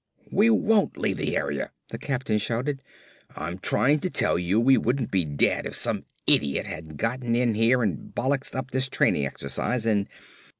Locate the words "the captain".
1.89-2.39